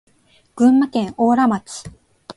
[0.55, 1.83] 群馬県邑楽町